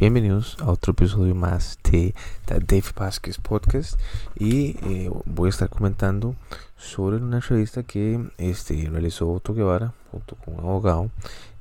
bienvenidos 0.00 0.56
a 0.60 0.70
otro 0.70 0.92
episodio 0.92 1.34
más 1.34 1.78
de 1.82 2.14
The 2.46 2.60
Dave 2.60 2.86
Vázquez 2.96 3.36
Podcast. 3.36 4.00
Y 4.34 4.78
eh, 4.88 5.10
voy 5.26 5.48
a 5.48 5.50
estar 5.50 5.68
comentando 5.68 6.36
sobre 6.78 7.18
una 7.18 7.36
entrevista 7.36 7.82
que 7.82 8.18
este, 8.38 8.88
realizó 8.90 9.30
Otto 9.30 9.52
Guevara 9.52 9.92
junto 10.10 10.36
con 10.36 10.54
un 10.54 10.60
abogado. 10.60 11.10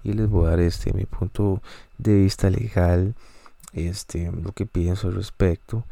Y 0.06 0.14
les 0.14 0.30
voy 0.30 0.48
a 0.48 0.52
dar 0.52 0.62
este, 0.62 0.94
mi 0.94 1.04
punto 1.04 1.62
de 1.98 2.16
vista 2.16 2.50
legal, 2.50 3.14
este, 3.74 4.32
lo 4.32 4.54
que 4.54 4.66
pienso 4.66 5.10
al 5.10 5.16
respecto. 5.16 5.84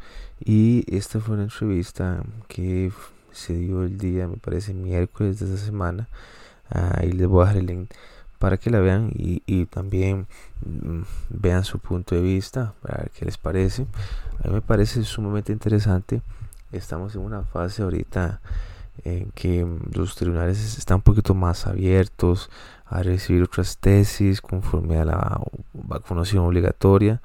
Y 0.42 0.86
esta 0.88 1.20
fue 1.20 1.34
una 1.34 1.44
entrevista 1.44 2.22
que 2.46 2.90
se 3.30 3.52
dio 3.58 3.82
el 3.82 3.98
día, 3.98 4.26
me 4.26 4.38
parece, 4.38 4.72
miércoles 4.72 5.38
de 5.38 5.52
esta 5.52 5.66
semana. 5.66 6.08
Ahí 6.70 7.12
les 7.12 7.28
voy 7.28 7.42
a 7.42 7.48
dejar 7.48 7.58
el 7.58 7.66
link 7.66 7.90
para 8.38 8.56
que 8.56 8.70
la 8.70 8.80
vean 8.80 9.10
y, 9.14 9.42
y 9.46 9.66
también 9.66 10.26
mm, 10.64 11.02
vean 11.30 11.64
su 11.64 11.78
punto 11.78 12.14
de 12.14 12.22
vista, 12.22 12.74
para 12.82 12.98
ver 12.98 13.10
qué 13.10 13.24
les 13.24 13.38
parece. 13.38 13.86
A 14.44 14.48
mí 14.48 14.54
me 14.54 14.62
parece 14.62 15.02
sumamente 15.04 15.52
interesante. 15.52 16.22
Estamos 16.72 17.14
en 17.14 17.22
una 17.22 17.42
fase 17.42 17.82
ahorita 17.82 18.40
en 19.04 19.30
que 19.32 19.66
los 19.92 20.16
tribunales 20.16 20.78
están 20.78 20.96
un 20.96 21.02
poquito 21.02 21.34
más 21.34 21.66
abiertos 21.66 22.50
a 22.86 23.02
recibir 23.02 23.42
otras 23.42 23.78
tesis 23.78 24.40
conforme 24.40 24.98
a 24.98 25.04
la 25.04 25.40
vacunación 25.72 26.44
obligatoria 26.44 27.20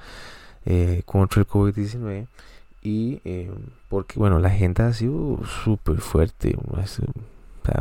eh, 0.65 1.01
contra 1.05 1.41
el 1.41 1.47
COVID-19 1.47 2.27
y 2.81 3.21
eh, 3.23 3.51
porque 3.89 4.19
bueno 4.19 4.39
la 4.39 4.49
agenda 4.49 4.87
ha 4.87 4.93
sido 4.93 5.39
súper 5.63 5.99
fuerte 5.99 6.55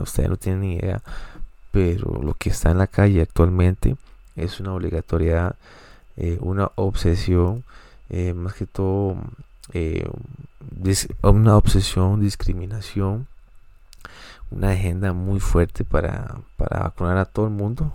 ustedes 0.01 0.29
no 0.29 0.37
tienen 0.37 0.61
ni 0.61 0.75
idea 0.77 1.03
pero 1.73 2.21
lo 2.23 2.35
que 2.35 2.51
está 2.51 2.71
en 2.71 2.79
la 2.79 2.87
calle 2.87 3.23
actualmente 3.23 3.97
es 4.37 4.61
una 4.61 4.75
obligatoriedad, 4.75 5.57
eh, 6.17 6.39
una 6.41 6.71
obsesión, 6.77 7.65
eh, 8.11 8.35
más 8.35 8.55
que 8.55 8.67
todo 8.67 9.17
eh, 9.73 10.09
una 11.23 11.57
obsesión, 11.57 12.21
discriminación, 12.21 13.27
una 14.51 14.73
agenda 14.73 15.15
muy 15.15 15.41
fuerte 15.41 15.85
para, 15.85 16.37
para 16.59 16.81
vacunar 16.81 17.17
a 17.17 17.25
todo 17.25 17.47
el 17.47 17.53
mundo, 17.53 17.93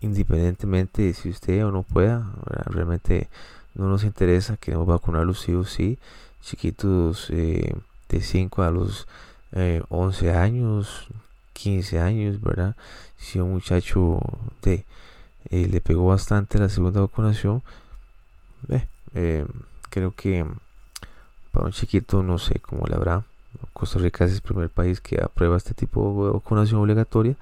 independientemente 0.00 1.02
de 1.02 1.14
si 1.14 1.30
usted 1.30 1.64
o 1.64 1.70
no 1.70 1.84
pueda, 1.84 2.26
realmente 2.66 3.28
no 3.74 3.88
nos 3.88 4.02
interesa, 4.02 4.56
queremos 4.56 4.88
vacunarlos 4.88 5.40
sí 5.40 5.54
o 5.54 5.62
sí, 5.64 5.98
chiquitos 6.42 7.28
de 7.28 8.20
5 8.20 8.62
a 8.62 8.70
los 8.72 9.06
11 9.88 10.32
años, 10.32 11.08
15 11.58 11.98
años, 11.98 12.40
¿verdad? 12.40 12.76
Si 13.16 13.40
un 13.40 13.52
muchacho 13.52 14.20
de, 14.62 14.84
eh, 15.50 15.66
le 15.66 15.80
pegó 15.80 16.06
bastante 16.06 16.58
la 16.58 16.68
segunda 16.68 17.00
vacunación, 17.00 17.62
eh, 19.14 19.44
creo 19.90 20.12
que 20.14 20.46
para 21.50 21.66
un 21.66 21.72
chiquito 21.72 22.22
no 22.22 22.38
sé 22.38 22.60
cómo 22.60 22.86
le 22.86 22.94
habrá. 22.94 23.24
Costa 23.72 23.98
Rica 23.98 24.24
es 24.24 24.34
el 24.34 24.40
primer 24.40 24.70
país 24.70 25.00
que 25.00 25.20
aprueba 25.20 25.56
este 25.56 25.74
tipo 25.74 26.26
de 26.26 26.32
vacunación 26.32 26.80
obligatoria 26.80 27.34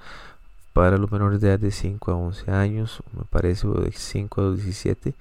para 0.73 0.97
los 0.97 1.11
menores 1.11 1.39
de 1.41 1.49
edad 1.49 1.59
de 1.59 1.71
5 1.71 2.11
a 2.11 2.15
11 2.15 2.51
años, 2.51 3.03
me 3.13 3.23
parece, 3.23 3.67
o 3.67 3.73
de 3.73 3.91
5 3.91 4.41
a 4.41 4.51
17. 4.51 5.13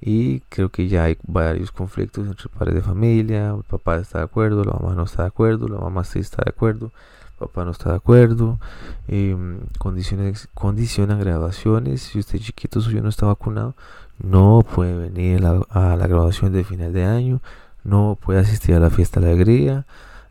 Y 0.00 0.40
creo 0.48 0.68
que 0.68 0.86
ya 0.86 1.04
hay 1.04 1.18
varios 1.24 1.72
conflictos 1.72 2.26
entre 2.28 2.48
padres 2.48 2.76
de 2.76 2.82
familia, 2.82 3.50
el 3.56 3.64
papá 3.64 3.96
está 3.96 4.18
de 4.18 4.24
acuerdo, 4.26 4.62
la 4.62 4.74
mamá 4.74 4.94
no 4.94 5.04
está 5.04 5.22
de 5.22 5.28
acuerdo, 5.28 5.66
la 5.66 5.78
mamá 5.78 6.04
sí 6.04 6.20
está 6.20 6.44
de 6.44 6.50
acuerdo 6.50 6.92
papá 7.38 7.64
no 7.64 7.70
está 7.70 7.90
de 7.90 7.96
acuerdo, 7.96 8.58
em, 9.06 9.60
condiciones, 9.78 10.48
condicionan 10.54 11.20
graduaciones, 11.20 12.02
si 12.02 12.18
usted 12.18 12.38
chiquito 12.38 12.80
suyo 12.80 13.02
no 13.02 13.08
está 13.08 13.26
vacunado, 13.26 13.74
no 14.18 14.64
puede 14.74 14.96
venir 14.96 15.44
a 15.46 15.96
la, 15.96 16.06
graduación 16.06 16.52
de 16.52 16.64
final 16.64 16.92
de 16.92 17.04
año, 17.04 17.40
no 17.84 18.18
puede 18.20 18.40
asistir 18.40 18.74
a 18.74 18.80
la 18.80 18.90
fiesta 18.90 19.20
de 19.20 19.30
alegría, 19.30 19.86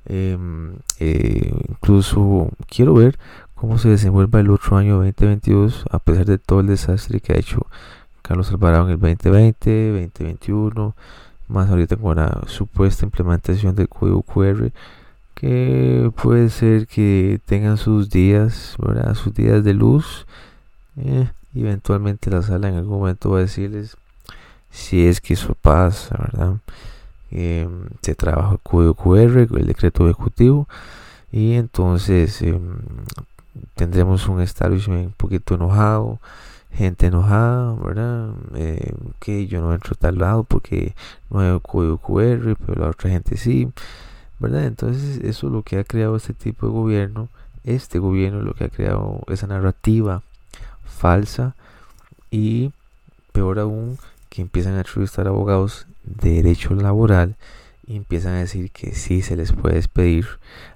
em, 0.05 0.75
eh, 0.99 1.53
incluso 1.69 2.49
quiero 2.67 2.93
ver 2.93 3.17
cómo 3.55 3.77
se 3.77 3.89
desenvuelve 3.89 4.39
el 4.39 4.49
otro 4.51 4.77
año 4.77 4.95
2022 4.97 5.85
a 5.91 5.99
pesar 5.99 6.25
de 6.25 6.37
todo 6.37 6.59
el 6.59 6.67
desastre 6.67 7.19
que 7.19 7.33
ha 7.33 7.37
hecho 7.37 7.65
Carlos 8.21 8.51
Alvarado 8.51 8.85
en 8.85 8.91
el 8.91 8.99
2020, 8.99 9.91
2021, 9.91 10.95
más 11.47 11.69
ahorita 11.69 11.95
con 11.95 12.17
la 12.17 12.41
supuesta 12.47 13.05
implementación 13.05 13.75
del 13.75 13.87
código 13.87 14.21
QR 14.21 14.71
que 15.37 16.11
puede 16.15 16.49
ser 16.49 16.87
que 16.87 17.39
tengan 17.45 17.77
sus 17.77 18.09
días, 18.09 18.75
¿verdad? 18.79 19.13
Sus 19.13 19.33
días 19.35 19.63
de 19.63 19.75
luz. 19.75 20.25
Eh, 20.97 21.29
eventualmente 21.53 22.31
la 22.31 22.41
sala 22.41 22.69
en 22.69 22.75
algún 22.75 22.97
momento 22.99 23.29
va 23.29 23.37
a 23.37 23.41
decirles 23.41 23.97
si 24.71 25.05
es 25.05 25.21
que 25.21 25.35
eso 25.35 25.53
pasa, 25.61 26.15
¿verdad? 26.17 26.57
Em, 27.29 27.89
se 28.01 28.15
trabaja 28.15 28.53
el 28.53 28.59
código 28.59 28.95
QR, 28.95 29.47
el 29.59 29.67
decreto 29.67 30.05
ejecutivo, 30.05 30.67
y 31.31 31.53
entonces 31.53 32.41
em, 32.41 32.79
tendremos 33.75 34.27
un 34.27 34.41
establishment 34.41 35.07
un 35.07 35.13
poquito 35.13 35.55
enojado, 35.55 36.19
gente 36.71 37.07
enojada, 37.07 37.73
¿verdad? 37.75 38.31
Eh, 38.55 38.93
que 39.19 39.47
yo 39.47 39.61
no 39.61 39.73
entro 39.73 39.93
a 39.93 39.99
tal 39.99 40.17
lado 40.17 40.43
porque 40.45 40.95
no 41.29 41.41
hay 41.41 41.59
código 41.61 41.97
QR, 41.99 42.55
pero 42.65 42.81
la 42.81 42.89
otra 42.89 43.11
gente 43.11 43.37
sí. 43.37 43.69
¿Verdad? 44.39 44.65
Entonces 44.65 45.19
eso 45.23 45.47
es 45.47 45.53
lo 45.53 45.63
que 45.63 45.79
ha 45.79 45.83
creado 45.83 46.15
este 46.15 46.33
tipo 46.33 46.67
de 46.67 46.73
gobierno, 46.73 47.29
este 47.63 47.99
gobierno 47.99 48.41
lo 48.41 48.53
que 48.53 48.65
ha 48.65 48.69
creado 48.69 49.21
esa 49.27 49.47
narrativa 49.47 50.21
falsa 50.85 51.55
y 52.31 52.71
peor 53.31 53.59
aún 53.59 53.97
que 54.29 54.41
empiezan 54.41 54.75
a 54.75 54.79
entrevistar 54.79 55.27
abogados 55.27 55.87
de 56.03 56.41
derecho 56.41 56.73
laboral 56.73 57.35
y 57.85 57.95
empiezan 57.95 58.33
a 58.33 58.39
decir 58.39 58.71
que 58.71 58.93
sí 58.93 59.21
se 59.21 59.35
les 59.35 59.53
puede 59.53 59.75
despedir 59.75 60.27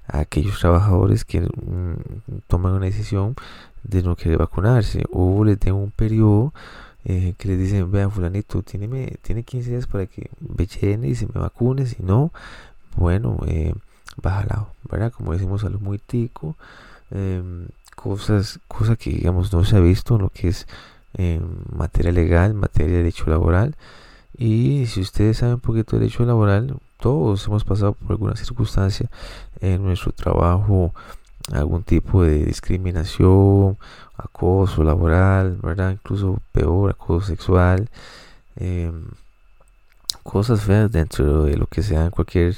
a 0.06 0.20
aquellos 0.20 0.58
trabajadores 0.58 1.24
que 1.24 1.40
mm, 1.40 2.40
toman 2.46 2.72
una 2.72 2.86
decisión 2.86 3.34
de 3.82 4.02
no 4.02 4.16
querer 4.16 4.38
vacunarse 4.38 5.04
o 5.10 5.44
les 5.44 5.60
den 5.60 5.74
un 5.74 5.90
periodo 5.90 6.54
eh, 7.04 7.34
que 7.36 7.48
les 7.48 7.58
dicen, 7.58 7.90
vea 7.90 8.08
fulanito, 8.08 8.62
tiene, 8.62 9.18
tiene 9.22 9.42
15 9.42 9.70
días 9.70 9.86
para 9.86 10.06
que 10.06 10.30
me 10.40 10.66
llene 10.66 11.08
y 11.08 11.14
se 11.14 11.26
me 11.26 11.40
vacune, 11.40 11.86
si 11.86 12.02
no, 12.02 12.32
bueno, 12.96 13.38
eh, 13.46 13.74
lado, 14.22 14.68
¿verdad? 14.90 15.12
Como 15.12 15.32
decimos 15.32 15.64
a 15.64 15.68
lo 15.70 15.80
muy 15.80 15.98
tico, 15.98 16.56
em, 17.10 17.66
cosas, 17.96 18.60
cosas 18.68 18.98
que 18.98 19.10
digamos 19.10 19.52
no 19.52 19.64
se 19.64 19.76
ha 19.76 19.80
visto 19.80 20.16
en 20.16 20.22
lo 20.22 20.28
que 20.30 20.48
es 20.48 20.66
em, 21.14 21.42
materia 21.76 22.12
legal, 22.12 22.54
materia 22.54 22.92
de 22.92 22.98
derecho 22.98 23.28
laboral. 23.28 23.76
Y 24.36 24.86
si 24.86 25.00
ustedes 25.00 25.38
saben 25.38 25.56
un 25.56 25.60
poquito 25.60 25.96
de 25.96 26.00
derecho 26.00 26.24
laboral, 26.24 26.76
todos 26.98 27.46
hemos 27.46 27.64
pasado 27.64 27.92
por 27.94 28.12
alguna 28.12 28.36
circunstancia 28.36 29.08
en 29.60 29.82
nuestro 29.82 30.12
trabajo, 30.12 30.94
algún 31.52 31.82
tipo 31.82 32.22
de 32.22 32.44
discriminación, 32.44 33.76
acoso 34.16 34.84
laboral, 34.84 35.58
¿verdad? 35.62 35.92
Incluso 35.92 36.38
peor, 36.52 36.90
acoso 36.90 37.26
sexual. 37.26 37.88
Eh, 38.56 38.92
cosas 40.22 40.62
feas 40.62 40.90
dentro 40.90 41.44
de 41.44 41.56
lo 41.56 41.66
que 41.66 41.82
sea 41.82 42.04
en 42.04 42.10
cualquier 42.10 42.56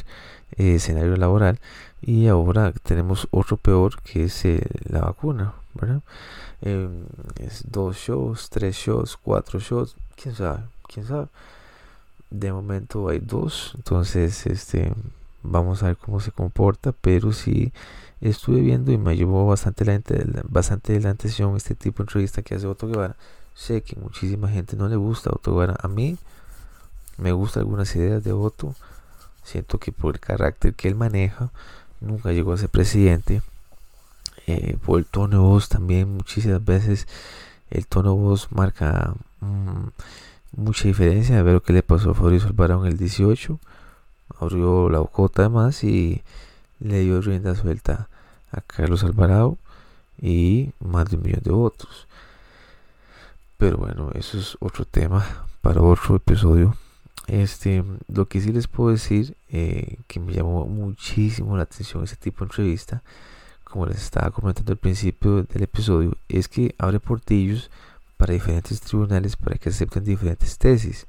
eh, 0.56 0.76
escenario 0.76 1.16
laboral. 1.16 1.58
Y 2.02 2.28
ahora 2.28 2.72
tenemos 2.82 3.28
otro 3.30 3.56
peor 3.56 4.00
que 4.02 4.24
es 4.24 4.44
eh, 4.44 4.60
la 4.84 5.00
vacuna 5.00 5.54
¿verdad? 5.74 6.02
Em, 6.62 7.04
dos 7.64 7.96
shows 7.96 8.48
tres 8.48 8.76
shows 8.76 9.16
cuatro 9.16 9.58
shows 9.58 9.96
quién 10.16 10.34
sabe 10.34 10.62
quién 10.86 11.06
sabe. 11.06 11.28
De 12.30 12.52
momento 12.52 13.08
hay 13.08 13.18
dos 13.18 13.72
entonces 13.76 14.46
este 14.46 14.92
vamos 15.42 15.82
a 15.82 15.86
ver 15.86 15.96
cómo 15.96 16.20
se 16.20 16.30
comporta 16.30 16.92
pero 16.92 17.32
sí 17.32 17.72
estuve 18.20 18.60
viendo 18.60 18.92
y 18.92 18.98
me 18.98 19.16
llevó 19.16 19.46
bastante 19.46 19.84
la, 19.84 20.00
bastante 20.48 20.98
la 21.00 21.10
atención 21.10 21.56
este 21.56 21.74
tipo 21.74 21.98
de 21.98 22.04
entrevista 22.04 22.42
que 22.42 22.54
hace 22.54 22.66
Otto 22.66 22.88
Guevara. 22.88 23.16
Sé 23.54 23.82
que 23.82 23.96
muchísima 23.96 24.48
gente 24.48 24.76
no 24.76 24.88
le 24.88 24.96
gusta 24.96 25.30
Otto 25.30 25.52
Guevara 25.52 25.76
a 25.80 25.88
mí 25.88 26.16
me 27.18 27.32
gustan 27.32 27.62
algunas 27.62 27.94
ideas 27.96 28.24
de 28.24 28.32
Otto. 28.32 28.74
Siento 29.42 29.78
que 29.78 29.92
por 29.92 30.14
el 30.14 30.20
carácter 30.20 30.74
que 30.74 30.88
él 30.88 30.94
maneja, 30.94 31.50
nunca 32.00 32.32
llegó 32.32 32.52
a 32.52 32.56
ser 32.58 32.68
presidente. 32.68 33.42
Eh, 34.46 34.76
por 34.84 34.98
el 34.98 35.06
tono 35.06 35.28
de 35.28 35.42
voz 35.42 35.68
también, 35.68 36.16
muchísimas 36.16 36.64
veces 36.64 37.06
el 37.70 37.86
tono 37.86 38.14
de 38.14 38.20
voz 38.20 38.52
marca 38.52 39.14
mm, 39.40 39.88
mucha 40.56 40.88
diferencia. 40.88 41.38
A 41.38 41.42
ver 41.42 41.54
lo 41.54 41.62
que 41.62 41.72
le 41.72 41.82
pasó 41.82 42.10
a 42.10 42.14
Fabrizio 42.14 42.48
Alvarado 42.48 42.84
en 42.86 42.92
el 42.92 42.98
18. 42.98 43.58
Abrió 44.40 44.88
la 44.90 44.98
bocota 44.98 45.42
además 45.42 45.84
y 45.84 46.22
le 46.80 47.00
dio 47.00 47.20
rienda 47.20 47.54
suelta 47.54 48.08
a 48.50 48.60
Carlos 48.60 49.04
Alvarado 49.04 49.58
y 50.20 50.72
más 50.80 51.10
de 51.10 51.16
un 51.16 51.22
millón 51.22 51.42
de 51.42 51.50
votos. 51.50 52.06
Pero 53.58 53.78
bueno, 53.78 54.10
eso 54.14 54.38
es 54.38 54.56
otro 54.60 54.84
tema 54.84 55.24
para 55.60 55.80
otro 55.80 56.16
episodio. 56.16 56.76
Este, 57.26 57.82
lo 58.08 58.26
que 58.26 58.40
sí 58.40 58.52
les 58.52 58.68
puedo 58.68 58.90
decir 58.90 59.36
eh, 59.48 59.96
que 60.06 60.20
me 60.20 60.32
llamó 60.32 60.66
muchísimo 60.66 61.56
la 61.56 61.62
atención 61.62 62.04
este 62.04 62.16
tipo 62.16 62.40
de 62.40 62.50
entrevista, 62.50 63.02
como 63.64 63.86
les 63.86 64.02
estaba 64.02 64.30
comentando 64.30 64.72
al 64.72 64.78
principio 64.78 65.42
del 65.42 65.62
episodio, 65.62 66.16
es 66.28 66.48
que 66.48 66.74
abre 66.78 67.00
portillos 67.00 67.70
para 68.16 68.34
diferentes 68.34 68.80
tribunales 68.80 69.36
para 69.36 69.56
que 69.56 69.70
acepten 69.70 70.04
diferentes 70.04 70.58
tesis. 70.58 71.06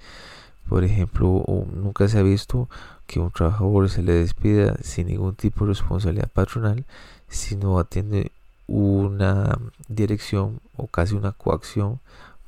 Por 0.67 0.83
ejemplo, 0.83 1.43
nunca 1.73 2.07
se 2.07 2.17
ha 2.17 2.23
visto 2.23 2.69
que 3.05 3.19
un 3.19 3.29
trabajador 3.29 3.89
se 3.89 4.01
le 4.01 4.13
despida 4.13 4.75
sin 4.81 5.07
ningún 5.07 5.35
tipo 5.35 5.65
de 5.65 5.73
responsabilidad 5.73 6.29
patronal 6.33 6.85
si 7.27 7.55
no 7.55 7.77
atiende 7.77 8.31
una 8.67 9.59
dirección 9.87 10.59
o 10.75 10.87
casi 10.87 11.13
una 11.13 11.33
coacción 11.33 11.99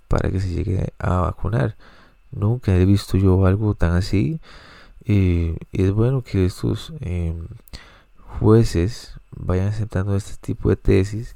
para 0.08 0.32
que 0.32 0.40
se 0.40 0.50
llegue 0.50 0.94
a 0.98 1.18
vacunar. 1.22 1.76
Nunca 2.40 2.76
he 2.76 2.86
visto 2.86 3.18
yo 3.18 3.46
algo 3.46 3.74
tan 3.74 3.94
así. 3.94 4.40
Y 5.06 5.56
es 5.72 5.92
bueno 5.92 6.22
que 6.22 6.46
estos 6.46 6.94
em, 7.00 7.48
jueces 8.40 9.14
vayan 9.32 9.68
aceptando 9.68 10.16
este 10.16 10.36
tipo 10.40 10.70
de 10.70 10.76
tesis, 10.76 11.36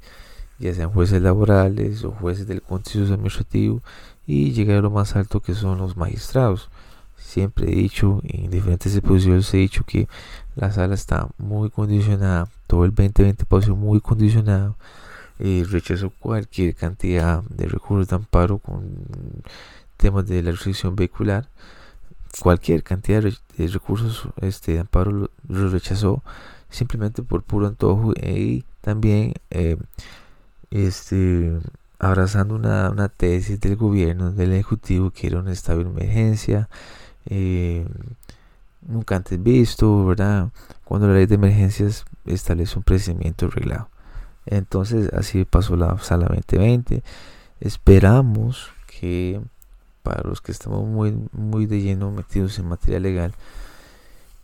ya 0.58 0.74
sean 0.74 0.90
jueces 0.90 1.22
laborales 1.22 2.04
o 2.04 2.10
jueces 2.12 2.46
del 2.46 2.62
contencioso 2.62 3.14
administrativo, 3.14 3.80
y 4.26 4.52
llegar 4.52 4.78
a 4.78 4.82
lo 4.82 4.90
más 4.90 5.16
alto 5.16 5.40
que 5.40 5.54
son 5.54 5.78
los 5.78 5.96
magistrados. 5.96 6.70
Siempre 7.16 7.72
he 7.72 7.74
dicho, 7.74 8.20
en 8.24 8.50
diferentes 8.50 8.94
exposiciones 8.94 9.52
he 9.54 9.58
dicho 9.58 9.84
que 9.84 10.08
la 10.54 10.70
sala 10.70 10.94
está 10.94 11.28
muy 11.38 11.70
condicionada, 11.70 12.48
todo 12.66 12.84
el 12.84 12.90
2020 12.90 13.46
pasó 13.46 13.74
muy 13.74 14.00
condicionado, 14.00 14.76
y 15.38 15.64
rechazó 15.64 16.10
cualquier 16.10 16.74
cantidad 16.74 17.42
de 17.44 17.66
recursos 17.66 18.08
de 18.08 18.16
amparo 18.16 18.58
con 18.58 18.82
temas 20.02 20.26
de 20.26 20.42
la 20.42 20.50
restricción 20.50 20.96
vehicular, 20.96 21.48
cualquier 22.40 22.82
cantidad 22.82 23.22
de 23.22 23.68
recursos 23.68 24.28
este, 24.40 24.80
amparo 24.80 25.30
lo, 25.46 25.68
rechazó 25.70 26.24
simplemente 26.70 27.22
por 27.22 27.44
puro 27.44 27.68
antojo 27.68 28.12
y 28.14 28.64
también 28.80 29.34
eh, 29.50 29.76
este, 30.72 31.56
abrazando 32.00 32.56
una, 32.56 32.90
una, 32.90 33.08
tesis 33.08 33.60
del 33.60 33.76
gobierno, 33.76 34.32
del 34.32 34.54
ejecutivo 34.54 35.12
que 35.12 35.28
era 35.28 35.38
un 35.38 35.46
estado 35.46 35.84
de 35.84 35.90
emergencia. 35.90 36.68
Eh, 37.26 37.86
nunca 38.80 39.14
antes 39.14 39.40
visto, 39.40 40.04
¿verdad? 40.04 40.48
Cuando 40.84 41.06
la 41.06 41.14
ley 41.14 41.26
de 41.26 41.36
emergencias 41.36 42.04
establece 42.26 42.76
un 42.76 42.82
procedimiento 42.82 43.48
reglado. 43.48 43.88
Entonces 44.46 45.12
así 45.12 45.44
pasó 45.44 45.76
la 45.76 45.96
sala 45.98 46.26
2020. 46.26 47.04
Esperamos 47.60 48.72
que 48.88 49.40
para 50.02 50.22
los 50.28 50.40
que 50.40 50.52
estamos 50.52 50.86
muy, 50.86 51.16
muy 51.32 51.66
de 51.66 51.80
lleno 51.80 52.10
metidos 52.10 52.58
en 52.58 52.68
materia 52.68 53.00
legal. 53.00 53.34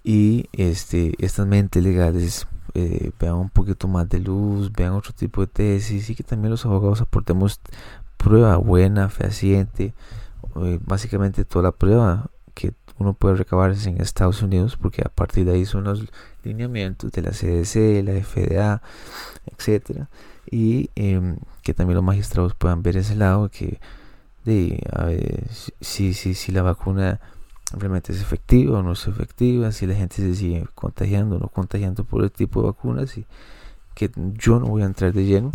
Y 0.05 0.49
este, 0.53 1.15
estas 1.19 1.47
mentes 1.47 1.83
legales 1.83 2.47
eh, 2.75 3.11
vean 3.19 3.35
un 3.35 3.51
poquito 3.51 3.89
más 3.89 4.09
de 4.09 4.21
luz, 4.21 4.73
vean 4.73 4.93
otro 4.93 5.13
tipo 5.13 5.41
de 5.41 5.49
tesis 5.49 6.11
y 6.11 6.15
que 6.15 6.23
también 6.23 6.51
los 6.51 6.65
abogados 6.65 7.01
aportemos 7.01 7.61
prueba 8.17 8.57
buena, 8.57 9.09
fehaciente, 9.09 9.95
eh, 10.57 10.79
básicamente 10.85 11.45
toda 11.45 11.65
la 11.65 11.73
prueba 11.73 12.31
que 12.55 12.75
uno 12.99 13.15
puede 13.15 13.37
recabar 13.37 13.73
en 13.73 14.01
Estados 14.01 14.43
Unidos 14.43 14.77
porque 14.77 15.03
a 15.03 15.09
partir 15.09 15.45
de 15.45 15.53
ahí 15.53 15.65
son 15.65 15.85
los 15.85 16.07
lineamientos 16.43 17.13
de 17.13 17.23
la 17.23 17.31
CDC, 17.31 18.03
la 18.05 18.13
FDA, 18.21 18.83
etcétera. 19.47 20.09
Y 20.51 20.91
em, 20.97 21.37
que 21.63 21.75
también 21.75 21.97
los 21.97 22.05
magistrados 22.05 22.55
puedan 22.55 22.83
ver 22.83 22.97
ese 22.97 23.15
lado 23.15 23.51
que 23.51 23.81
de 24.49 24.83
a 24.93 25.05
ver, 25.05 25.47
si, 25.81 26.15
si, 26.15 26.35
si 26.35 26.53
la 26.53 26.63
vacuna 26.63 27.21
realmente 27.73 28.13
es 28.13 28.23
efectiva 28.23 28.79
o 28.79 28.83
no 28.83 28.93
es 28.93 29.07
efectiva, 29.07 29.71
si 29.73 29.87
la 29.87 29.95
gente 29.95 30.17
se 30.17 30.35
sigue 30.35 30.67
contagiando 30.75 31.37
o 31.37 31.39
no 31.39 31.49
contagiando 31.49 32.05
por 32.05 32.25
el 32.25 32.33
tipo 32.33 32.61
de 32.61 32.69
vacunas 32.69 33.17
y 33.19 33.27
que 33.95 34.11
yo 34.17 34.59
no 34.59 34.67
voy 34.67 34.83
a 34.83 34.87
entrar 34.87 35.13
de 35.13 35.27
lleno, 35.27 35.53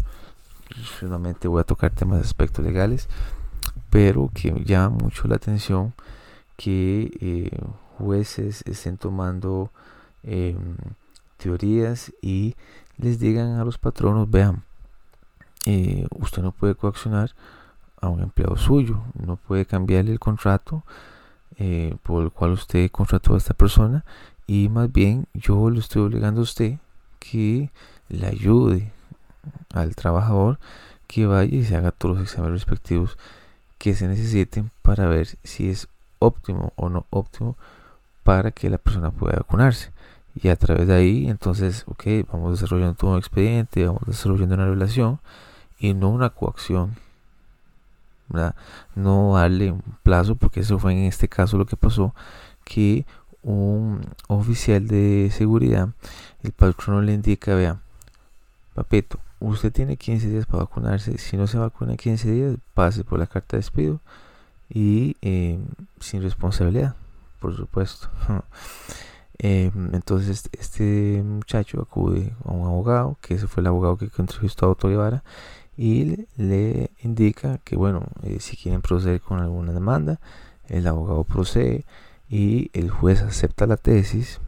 solamente 0.99 1.47
voy 1.47 1.61
a 1.61 1.63
tocar 1.63 1.91
temas 1.91 2.19
de 2.19 2.25
aspectos 2.25 2.63
legales, 2.63 3.07
pero 3.89 4.29
que 4.33 4.51
llama 4.63 4.97
mucho 4.97 5.27
la 5.27 5.35
atención 5.35 5.93
que 6.55 7.11
eh, 7.19 7.57
jueces 7.97 8.63
estén 8.67 8.97
tomando 8.97 9.71
em, 10.23 10.75
teorías 11.37 12.13
y 12.21 12.55
les 12.97 13.19
digan 13.19 13.59
a 13.59 13.65
los 13.65 13.77
patronos, 13.77 14.29
vean, 14.29 14.63
eh, 15.65 16.05
usted 16.19 16.43
no 16.43 16.51
puede 16.51 16.75
coaccionar 16.75 17.31
a 18.03 18.09
un 18.09 18.21
empleado 18.21 18.57
suyo. 18.57 19.01
No 19.13 19.37
puede 19.37 19.65
cambiarle 19.65 20.11
el 20.11 20.19
contrato 20.19 20.83
eh, 21.57 21.95
por 22.03 22.23
el 22.23 22.31
cual 22.31 22.51
usted 22.51 22.91
contrató 22.91 23.33
a 23.33 23.37
esta 23.37 23.53
persona 23.53 24.03
y 24.45 24.69
más 24.69 24.91
bien 24.91 25.27
yo 25.33 25.69
le 25.69 25.79
estoy 25.79 26.01
obligando 26.01 26.41
a 26.41 26.43
usted 26.43 26.77
que 27.19 27.71
le 28.09 28.27
ayude 28.27 28.91
al 29.73 29.95
trabajador 29.95 30.59
que 31.07 31.25
vaya 31.25 31.55
y 31.55 31.63
se 31.63 31.75
haga 31.75 31.91
todos 31.91 32.17
los 32.17 32.23
exámenes 32.23 32.61
respectivos 32.61 33.17
que 33.77 33.93
se 33.93 34.07
necesiten 34.07 34.71
para 34.81 35.07
ver 35.07 35.27
si 35.43 35.69
es 35.69 35.87
óptimo 36.19 36.73
o 36.75 36.89
no 36.89 37.05
óptimo 37.09 37.55
para 38.23 38.51
que 38.51 38.69
la 38.69 38.77
persona 38.77 39.11
pueda 39.11 39.37
vacunarse. 39.37 39.91
Y 40.35 40.47
a 40.47 40.55
través 40.55 40.87
de 40.87 40.95
ahí, 40.95 41.29
entonces, 41.29 41.83
ok, 41.87 42.03
vamos 42.31 42.59
desarrollando 42.59 42.95
todo 42.95 43.11
un 43.11 43.17
expediente, 43.17 43.85
vamos 43.85 44.03
desarrollando 44.07 44.55
una 44.55 44.65
relación 44.65 45.19
y 45.77 45.93
no 45.93 46.09
una 46.09 46.31
coacción 46.31 46.95
no 48.95 49.35
darle 49.35 49.71
un 49.71 49.83
plazo, 50.03 50.35
porque 50.35 50.61
eso 50.61 50.79
fue 50.79 50.93
en 50.93 51.05
este 51.05 51.27
caso 51.27 51.57
lo 51.57 51.65
que 51.65 51.77
pasó, 51.77 52.13
que 52.63 53.05
un 53.41 54.01
oficial 54.27 54.87
de 54.87 55.29
seguridad, 55.31 55.89
el 56.41 56.51
patrono 56.53 57.01
le 57.01 57.13
indica, 57.13 57.53
vea, 57.55 57.81
papito, 58.73 59.19
usted 59.39 59.71
tiene 59.71 59.97
15 59.97 60.29
días 60.29 60.45
para 60.45 60.63
vacunarse, 60.63 61.17
si 61.17 61.37
no 61.37 61.47
se 61.47 61.57
vacuna 61.57 61.91
en 61.91 61.97
15 61.97 62.31
días, 62.31 62.57
pase 62.73 63.03
por 63.03 63.19
la 63.19 63.27
carta 63.27 63.57
de 63.57 63.59
despido 63.59 63.99
y 64.69 65.17
eh, 65.21 65.59
sin 65.99 66.21
responsabilidad, 66.21 66.95
por 67.39 67.55
supuesto. 67.55 68.09
Eh, 69.39 69.71
entonces 69.91 70.47
este 70.53 71.21
muchacho 71.25 71.81
acude 71.81 72.33
a 72.45 72.51
un 72.51 72.65
abogado, 72.67 73.17
que 73.19 73.33
ese 73.33 73.47
fue 73.47 73.61
el 73.61 73.67
abogado 73.67 73.97
que 73.97 74.09
entrevistó 74.17 74.67
a 74.67 74.69
Otto 74.69 74.87
Guevara, 74.87 75.23
y 75.77 76.27
le 76.37 76.91
indica 77.01 77.59
que 77.59 77.75
bueno 77.75 78.03
eh, 78.23 78.39
si 78.39 78.55
quieren 78.57 78.81
proceder 78.81 79.21
con 79.21 79.39
alguna 79.39 79.73
demanda 79.73 80.19
el 80.67 80.87
abogado 80.87 81.23
procede 81.23 81.85
y 82.29 82.69
el 82.73 82.89
juez 82.89 83.21
acepta 83.21 83.65
la 83.65 83.77
tesis 83.77 84.39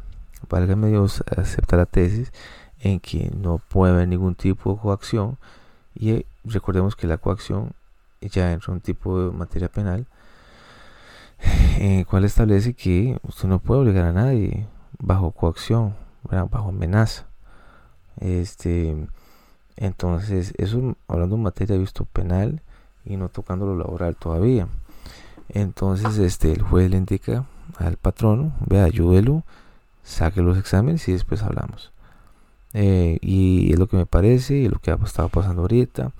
válgame 0.49 0.89
Dios 0.89 1.23
acepta 1.35 1.77
la 1.77 1.85
tesis 1.85 2.31
en 2.79 2.99
que 2.99 3.31
no 3.35 3.57
puede 3.57 3.93
haber 3.93 4.07
ningún 4.07 4.35
tipo 4.35 4.73
de 4.73 4.79
coacción 4.79 5.37
y 5.95 6.11
eh, 6.11 6.25
recordemos 6.43 6.95
que 6.95 7.07
la 7.07 7.17
coacción 7.17 7.71
ya 8.21 8.51
entra 8.51 8.73
un 8.73 8.81
tipo 8.81 9.19
de 9.19 9.31
materia 9.31 9.69
penal 9.69 10.07
en 11.79 11.91
el 11.99 12.05
cual 12.05 12.25
establece 12.25 12.73
que 12.73 13.17
usted 13.23 13.47
no 13.47 13.59
puede 13.59 13.81
obligar 13.81 14.05
a 14.05 14.13
nadie 14.13 14.67
bajo 14.99 15.31
coacción 15.31 15.95
bajo 16.29 16.69
amenaza. 16.69 17.25
Este 18.19 18.95
entonces, 19.77 20.53
eso 20.57 20.95
hablando 21.07 21.35
en 21.35 21.43
materia 21.43 21.77
visto 21.77 22.05
penal 22.05 22.61
y 23.03 23.17
no 23.17 23.29
tocando 23.29 23.65
lo 23.65 23.77
laboral 23.77 24.15
todavía. 24.15 24.67
Entonces, 25.49 26.17
este, 26.17 26.51
el 26.51 26.61
juez 26.61 26.89
le 26.89 26.97
indica 26.97 27.45
al 27.77 27.97
patrón, 27.97 28.53
vea, 28.65 28.85
ayúdelo, 28.85 29.43
saque 30.03 30.41
los 30.41 30.57
exámenes 30.57 31.07
y 31.07 31.11
después 31.11 31.43
hablamos. 31.43 31.91
Eh, 32.73 33.19
y 33.21 33.71
es 33.71 33.79
lo 33.79 33.87
que 33.87 33.97
me 33.97 34.05
parece 34.05 34.55
y 34.55 34.67
lo 34.67 34.79
que 34.79 34.91
ha 34.91 34.95
estado 34.95 35.29
pasando 35.29 35.63
ahorita. 35.63 36.11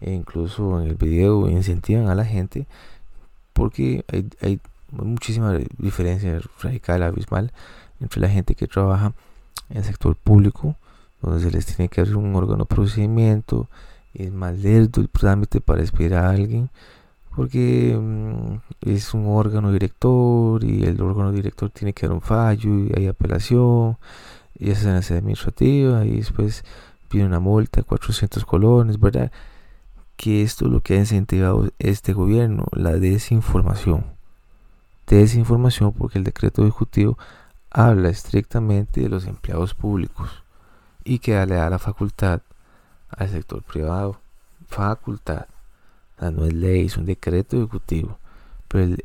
E 0.00 0.12
incluso 0.12 0.80
en 0.80 0.88
el 0.88 0.96
video 0.96 1.48
incentivan 1.48 2.08
a 2.08 2.14
la 2.16 2.24
gente 2.24 2.66
porque 3.52 4.04
hay, 4.08 4.28
hay 4.40 4.60
muchísima 4.90 5.56
diferencia 5.78 6.40
radical, 6.60 7.02
abismal 7.04 7.52
entre 8.00 8.20
la 8.20 8.28
gente 8.28 8.56
que 8.56 8.66
trabaja 8.66 9.12
en 9.70 9.78
el 9.78 9.84
sector 9.84 10.16
público 10.16 10.76
donde 11.22 11.40
se 11.40 11.50
les 11.50 11.64
tiene 11.66 11.88
que 11.88 12.00
hacer 12.00 12.16
un 12.16 12.34
órgano 12.34 12.66
procedimiento, 12.66 13.68
es 14.12 14.32
más 14.32 14.58
lento 14.58 15.00
el 15.00 15.08
trámite 15.08 15.60
para 15.60 15.80
despedir 15.80 16.14
a 16.14 16.28
alguien, 16.28 16.70
porque 17.34 17.96
mm, 17.98 18.56
es 18.82 19.14
un 19.14 19.26
órgano 19.26 19.72
director 19.72 20.62
y 20.64 20.84
el 20.84 21.00
órgano 21.00 21.32
director 21.32 21.70
tiene 21.70 21.92
que 21.92 22.06
dar 22.06 22.14
un 22.14 22.20
fallo 22.20 22.70
y 22.70 22.92
hay 22.96 23.06
apelación 23.06 23.96
y 24.54 24.70
esa 24.70 24.98
es 24.98 25.10
la 25.10 25.16
administrativa 25.16 26.04
y 26.04 26.16
después 26.16 26.64
pide 27.08 27.24
una 27.24 27.40
multa 27.40 27.80
de 27.80 27.84
400 27.84 28.44
colones, 28.44 29.00
¿verdad? 29.00 29.32
Que 30.16 30.42
esto 30.42 30.66
es 30.66 30.72
lo 30.72 30.80
que 30.80 30.94
ha 30.94 30.98
incentivado 30.98 31.70
este 31.78 32.12
gobierno, 32.12 32.66
la 32.72 32.92
desinformación. 32.92 34.04
Desinformación 35.06 35.92
porque 35.92 36.18
el 36.18 36.24
decreto 36.24 36.62
ejecutivo 36.62 37.18
habla 37.70 38.08
estrictamente 38.10 39.00
de 39.00 39.08
los 39.08 39.26
empleados 39.26 39.74
públicos 39.74 40.41
y 41.04 41.18
que 41.18 41.32
le 41.46 41.54
da 41.54 41.70
la 41.70 41.78
facultad 41.78 42.42
al 43.10 43.28
sector 43.28 43.62
privado. 43.62 44.18
Facultad. 44.68 45.46
no 46.20 46.44
es 46.44 46.52
ley, 46.52 46.86
es 46.86 46.96
un 46.96 47.04
decreto 47.06 47.56
ejecutivo. 47.56 48.18
Pero 48.68 48.96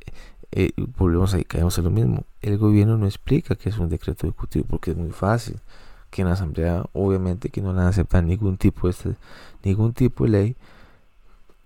eh, 0.52 0.72
volvemos 0.98 1.34
ahí, 1.34 1.44
caemos 1.44 1.78
en 1.78 1.84
lo 1.86 1.90
mismo. 1.92 2.24
El 2.42 2.58
gobierno 2.58 2.98
no 2.98 3.06
explica 3.06 3.56
que 3.56 3.70
es 3.70 3.78
un 3.78 3.90
decreto 3.90 4.28
ejecutivo 4.28 4.66
porque 4.70 4.92
es 4.92 4.98
muy 4.98 5.12
fácil. 5.12 5.60
Que 6.10 6.22
en 6.22 6.30
la 6.30 6.36
asamblea, 6.36 6.86
obviamente, 6.94 7.50
que 7.50 7.62
no 7.62 7.74
le 7.74 7.82
aceptan 7.82 8.28
ningún 8.28 8.58
tipo 8.58 8.88
de 8.88 8.92
este, 8.92 9.16
ningún 9.64 9.94
tipo 9.94 10.24
de 10.24 10.30
ley, 10.30 10.56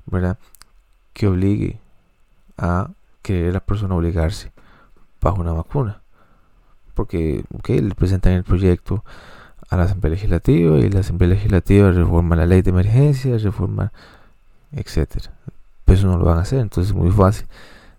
¿verdad? 0.08 0.38
Que 1.14 1.28
obligue 1.28 1.80
a 2.58 2.90
querer 3.22 3.54
la 3.54 3.60
persona 3.60 3.96
obligarse 3.96 4.52
bajo 5.22 5.42
una 5.42 5.54
vacuna. 5.54 6.02
Porque, 6.96 7.44
ok, 7.54 7.70
le 7.70 7.96
presentan 7.96 8.34
el 8.34 8.44
proyecto 8.44 9.04
a 9.72 9.78
la 9.78 9.84
Asamblea 9.84 10.12
Legislativa 10.12 10.78
y 10.80 10.90
la 10.90 11.00
Asamblea 11.00 11.30
Legislativa 11.30 11.92
reforma 11.92 12.36
la 12.36 12.46
ley 12.46 12.62
de 12.62 12.72
emergencia, 12.72 13.38
reforma, 13.38 13.94
etcétera. 14.74 15.32
Pero 15.86 15.98
eso 15.98 16.08
no 16.08 16.18
lo 16.18 16.26
van 16.26 16.40
a 16.40 16.42
hacer, 16.42 16.60
entonces 16.60 16.92
es 16.92 16.96
muy 16.96 17.10
fácil. 17.10 17.48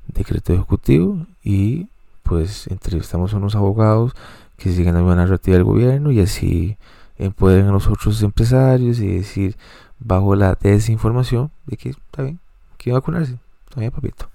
Decreto 0.06 0.52
ejecutivo 0.52 1.26
y 1.42 1.88
pues 2.24 2.66
entrevistamos 2.66 3.32
a 3.32 3.38
unos 3.38 3.56
abogados 3.56 4.12
que 4.58 4.70
siguen 4.70 4.94
la 4.94 5.00
misma 5.00 5.16
narrativa 5.16 5.56
del 5.56 5.64
gobierno 5.64 6.12
y 6.12 6.20
así 6.20 6.76
empoderen 7.16 7.68
a 7.68 7.72
los 7.72 7.88
otros 7.88 8.22
empresarios 8.22 9.00
y 9.00 9.06
decir 9.06 9.56
bajo 9.98 10.36
la 10.36 10.54
desinformación 10.60 11.50
de 11.66 11.78
que 11.78 11.88
está 11.90 12.22
bien, 12.22 12.38
que 12.76 12.92
vacunarse, 12.92 13.38
está 13.66 13.80
bien 13.80 13.92
papito, 13.92 14.28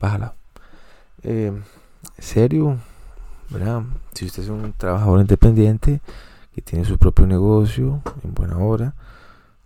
bájala. 0.00 0.32
Eh, 1.22 1.52
serio, 2.18 2.78
¿verdad? 3.50 3.82
Si 4.14 4.24
usted 4.24 4.44
es 4.44 4.48
un 4.48 4.72
trabajador 4.72 5.20
independiente 5.20 6.00
que 6.54 6.62
tiene 6.62 6.84
su 6.84 6.98
propio 6.98 7.26
negocio 7.26 8.02
en 8.24 8.34
buena 8.34 8.58
hora, 8.58 8.94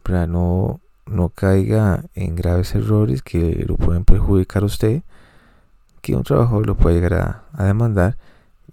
¿verdad? 0.05 0.29
No, 0.29 0.81
no 1.07 1.29
caiga 1.31 2.05
en 2.15 2.37
graves 2.37 2.75
errores 2.75 3.23
que 3.23 3.65
lo 3.67 3.77
pueden 3.77 4.05
perjudicar 4.05 4.63
a 4.63 4.67
usted, 4.67 5.03
que 6.01 6.15
un 6.15 6.23
trabajador 6.23 6.67
lo 6.67 6.77
puede 6.77 6.97
llegar 6.97 7.45
a, 7.53 7.65
demandar 7.65 8.17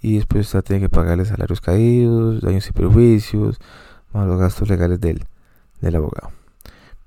y 0.02 0.18
después 0.18 0.48
usted 0.48 0.64
tiene 0.64 0.82
que 0.82 0.90
pagarle 0.90 1.26
salarios 1.26 1.62
caídos, 1.62 2.42
daños 2.42 2.68
y 2.68 2.72
perjuicios, 2.74 3.60
más 4.14 4.28
los 4.28 4.40
gastos 4.40 4.70
legales 4.70 5.00
del, 5.00 5.26
del 5.80 5.96
abogado. 5.96 6.32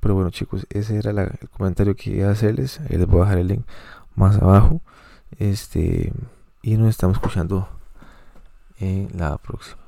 Pero 0.00 0.14
bueno 0.14 0.30
chicos, 0.30 0.66
ese 0.70 0.98
era 0.98 1.10
el 1.10 1.48
comentario 1.50 1.96
que 1.96 2.10
iba 2.10 2.28
a 2.28 2.32
hacerles. 2.32 2.80
Les 2.90 3.06
voy 3.06 3.22
a 3.22 3.24
dejar 3.24 3.38
el 3.38 3.48
link 3.48 3.66
más 4.14 4.36
abajo. 4.36 4.80
Este, 5.38 6.12
y 6.62 6.76
nos 6.76 6.90
estamos 6.90 7.16
escuchando 7.16 7.68
en 8.78 9.08
la 9.14 9.38
próxima. 9.38 9.83